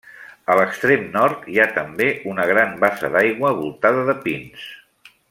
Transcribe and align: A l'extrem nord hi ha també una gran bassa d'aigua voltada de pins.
A 0.53 0.53
l'extrem 0.59 1.03
nord 1.17 1.43
hi 1.55 1.59
ha 1.59 1.67
també 1.75 2.07
una 2.33 2.47
gran 2.53 2.75
bassa 2.85 3.15
d'aigua 3.17 3.55
voltada 3.63 4.07
de 4.09 4.21
pins. 4.25 4.69